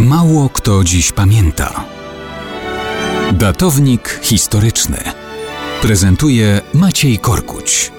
Mało 0.00 0.48
kto 0.48 0.84
dziś 0.84 1.12
pamięta. 1.12 1.84
Datownik 3.32 4.20
historyczny 4.22 4.98
prezentuje 5.82 6.60
Maciej 6.74 7.18
Korkuć. 7.18 7.92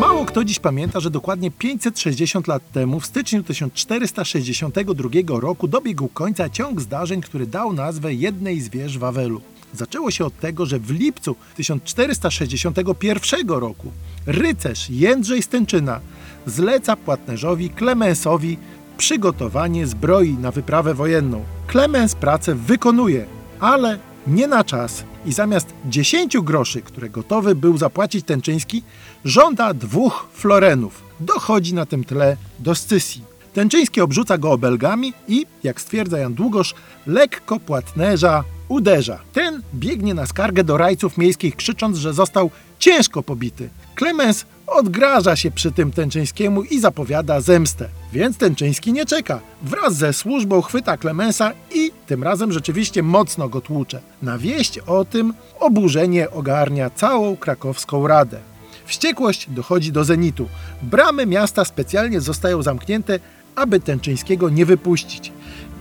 Mało 0.00 0.24
kto 0.24 0.44
dziś 0.44 0.58
pamięta, 0.58 1.00
że 1.00 1.10
dokładnie 1.10 1.50
560 1.50 2.46
lat 2.46 2.72
temu, 2.72 3.00
w 3.00 3.06
styczniu 3.06 3.42
1462 3.42 5.40
roku, 5.40 5.68
dobiegł 5.68 6.08
końca 6.08 6.50
ciąg 6.50 6.80
zdarzeń, 6.80 7.20
który 7.20 7.46
dał 7.46 7.72
nazwę 7.72 8.14
jednej 8.14 8.60
z 8.60 8.68
wież 8.68 8.98
Wawelu. 8.98 9.40
Zaczęło 9.74 10.10
się 10.10 10.24
od 10.24 10.40
tego, 10.40 10.66
że 10.66 10.78
w 10.78 10.90
lipcu 10.90 11.36
1461 11.56 13.48
roku 13.48 13.92
rycerz 14.26 14.90
Jędrzej 14.90 15.42
Stęczyna 15.42 16.00
zleca 16.46 16.96
płatnerzowi 16.96 17.70
Klemensowi 17.70 18.58
przygotowanie 18.96 19.86
zbroi 19.86 20.32
na 20.32 20.50
wyprawę 20.50 20.94
wojenną. 20.94 21.44
Klemens 21.66 22.14
pracę 22.14 22.54
wykonuje, 22.54 23.26
ale 23.60 23.98
nie 24.26 24.46
na 24.46 24.64
czas 24.64 25.04
i 25.26 25.32
zamiast 25.32 25.74
10 25.84 26.38
groszy, 26.38 26.82
które 26.82 27.10
gotowy 27.10 27.54
był 27.54 27.78
zapłacić 27.78 28.26
Tęczyński, 28.26 28.82
żąda 29.24 29.74
dwóch 29.74 30.28
florenów. 30.32 31.02
Dochodzi 31.20 31.74
na 31.74 31.86
tym 31.86 32.04
tle 32.04 32.36
do 32.58 32.74
scysji. 32.74 33.22
Tęczyński 33.52 34.00
obrzuca 34.00 34.38
go 34.38 34.52
obelgami 34.52 35.12
i, 35.28 35.46
jak 35.62 35.80
stwierdza 35.80 36.18
Jan 36.18 36.34
Długosz, 36.34 36.74
lekko 37.06 37.60
płatnerza 37.60 38.44
uderza. 38.68 39.18
Ten 39.32 39.62
biegnie 39.74 40.14
na 40.14 40.26
skargę 40.26 40.64
do 40.64 40.76
rajców 40.76 41.18
miejskich, 41.18 41.56
krzycząc, 41.56 41.96
że 41.96 42.12
został 42.12 42.50
ciężko 42.78 43.22
pobity. 43.22 43.68
Klemens 43.94 44.44
odgraża 44.66 45.36
się 45.36 45.50
przy 45.50 45.72
tym 45.72 45.92
Tęczyńskiemu 45.92 46.62
i 46.62 46.80
zapowiada 46.80 47.40
zemstę. 47.40 47.88
Więc 48.12 48.38
Tęczyński 48.38 48.92
nie 48.92 49.06
czeka. 49.06 49.40
Wraz 49.62 49.96
ze 49.96 50.12
służbą 50.12 50.62
chwyta 50.62 50.96
Klemensa 50.96 51.52
i 51.74 51.92
tym 52.06 52.22
razem 52.22 52.52
rzeczywiście 52.52 53.02
mocno 53.02 53.48
go 53.48 53.60
tłucze. 53.60 54.00
Na 54.22 54.38
wieść 54.38 54.78
o 54.78 55.04
tym 55.04 55.34
oburzenie 55.60 56.30
ogarnia 56.30 56.90
całą 56.90 57.36
krakowską 57.36 58.06
radę. 58.06 58.38
Wściekłość 58.86 59.50
dochodzi 59.50 59.92
do 59.92 60.04
zenitu. 60.04 60.48
Bramy 60.82 61.26
miasta 61.26 61.64
specjalnie 61.64 62.20
zostają 62.20 62.62
zamknięte, 62.62 63.18
aby 63.54 63.80
Tęczyńskiego 63.80 64.48
nie 64.48 64.66
wypuścić. 64.66 65.32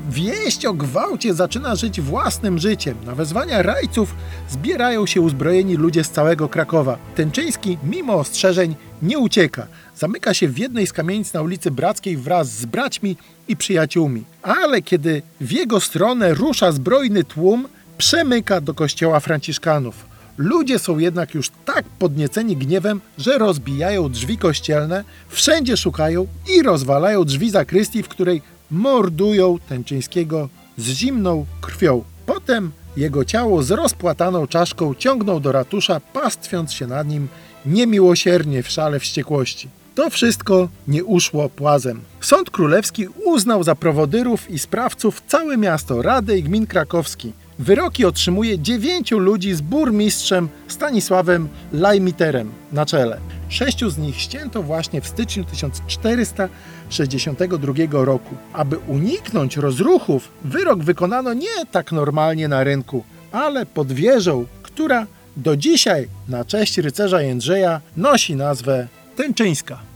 Wieść 0.09 0.65
o 0.65 0.73
gwałcie 0.73 1.33
zaczyna 1.33 1.75
żyć 1.75 2.01
własnym 2.01 2.59
życiem. 2.59 2.97
Na 3.05 3.15
wezwania 3.15 3.61
rajców 3.61 4.15
zbierają 4.49 5.05
się 5.05 5.21
uzbrojeni 5.21 5.75
ludzie 5.75 6.03
z 6.03 6.09
całego 6.09 6.49
Krakowa. 6.49 6.97
Tęczyński, 7.15 7.77
mimo 7.83 8.13
ostrzeżeń, 8.13 8.75
nie 9.01 9.19
ucieka. 9.19 9.67
Zamyka 9.95 10.33
się 10.33 10.47
w 10.47 10.57
jednej 10.57 10.87
z 10.87 10.93
kamienic 10.93 11.33
na 11.33 11.41
ulicy 11.41 11.71
Brackiej 11.71 12.17
wraz 12.17 12.51
z 12.51 12.65
braćmi 12.65 13.17
i 13.47 13.57
przyjaciółmi. 13.57 14.23
Ale 14.41 14.81
kiedy 14.81 15.21
w 15.41 15.51
jego 15.51 15.79
stronę 15.79 16.33
rusza 16.33 16.71
zbrojny 16.71 17.23
tłum, 17.23 17.67
przemyka 17.97 18.61
do 18.61 18.73
kościoła 18.73 19.19
Franciszkanów. 19.19 20.05
Ludzie 20.37 20.79
są 20.79 20.97
jednak 20.97 21.33
już 21.33 21.51
tak 21.65 21.85
podnieceni 21.85 22.57
gniewem, 22.57 23.01
że 23.17 23.37
rozbijają 23.37 24.09
drzwi 24.09 24.37
kościelne, 24.37 25.03
wszędzie 25.29 25.77
szukają 25.77 26.27
i 26.55 26.61
rozwalają 26.61 27.23
drzwi 27.23 27.49
zakrystii, 27.49 28.03
w 28.03 28.07
której 28.07 28.41
mordują 28.71 29.59
Tęczyńskiego 29.69 30.49
z 30.77 30.89
zimną 30.89 31.45
krwią. 31.61 32.03
Potem 32.25 32.71
jego 32.97 33.25
ciało 33.25 33.63
z 33.63 33.71
rozpłataną 33.71 34.47
czaszką 34.47 34.95
ciągną 34.95 35.39
do 35.39 35.51
ratusza, 35.51 35.99
pastwiąc 35.99 36.73
się 36.73 36.87
nad 36.87 37.07
nim 37.07 37.27
niemiłosiernie 37.65 38.63
w 38.63 38.69
szale 38.69 38.99
wściekłości. 38.99 39.69
To 39.95 40.09
wszystko 40.09 40.69
nie 40.87 41.03
uszło 41.03 41.49
płazem. 41.49 42.01
Sąd 42.21 42.49
królewski 42.49 43.07
uznał 43.07 43.63
za 43.63 43.75
prowodyrów 43.75 44.51
i 44.51 44.59
sprawców 44.59 45.21
całe 45.27 45.57
miasto, 45.57 46.01
Radę 46.01 46.37
i 46.37 46.43
Gmin 46.43 46.67
Krakowski. 46.67 47.33
Wyroki 47.59 48.05
otrzymuje 48.05 48.59
dziewięciu 48.59 49.19
ludzi 49.19 49.53
z 49.53 49.61
burmistrzem 49.61 50.49
Stanisławem 50.67 51.49
Lajmiterem 51.73 52.51
na 52.71 52.85
czele. 52.85 53.19
Sześciu 53.49 53.89
z 53.89 53.97
nich 53.97 54.21
ścięto 54.21 54.63
właśnie 54.63 55.01
w 55.01 55.07
styczniu 55.07 55.43
1462 55.43 57.73
roku. 57.91 58.35
Aby 58.53 58.77
uniknąć 58.77 59.57
rozruchów, 59.57 60.31
wyrok 60.43 60.83
wykonano 60.83 61.33
nie 61.33 61.65
tak 61.71 61.91
normalnie 61.91 62.47
na 62.47 62.63
rynku, 62.63 63.03
ale 63.31 63.65
pod 63.65 63.91
wieżą, 63.91 64.45
która 64.63 65.07
do 65.37 65.57
dzisiaj 65.57 66.07
na 66.27 66.45
cześć 66.45 66.77
rycerza 66.77 67.21
Jędrzeja 67.21 67.81
nosi 67.97 68.35
nazwę 68.35 68.87
Tęczyńska. 69.15 69.94